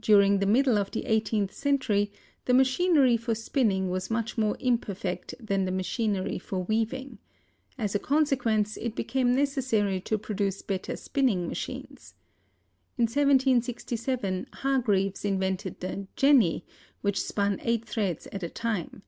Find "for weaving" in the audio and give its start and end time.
6.40-7.18